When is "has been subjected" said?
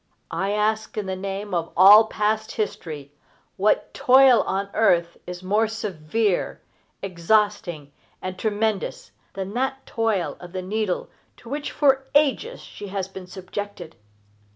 12.87-13.95